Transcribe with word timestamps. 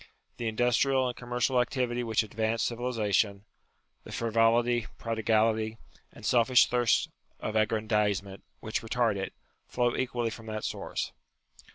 The 0.37 0.47
industrial 0.47 1.07
and 1.07 1.15
commercial 1.15 1.61
activity 1.61 2.03
which 2.03 2.23
advance 2.23 2.63
civilization, 2.63 3.45
the 4.03 4.11
frivolity, 4.11 4.87
prodigality, 4.97 5.77
and 6.11 6.25
selfish 6.25 6.65
thirst 6.65 7.07
of 7.39 7.55
aggrandizement 7.55 8.41
which 8.61 8.81
retard 8.81 9.15
it, 9.15 9.31
flow 9.67 9.95
equally 9.95 10.31
from 10.31 10.47
that 10.47 10.63
source. 10.63 11.11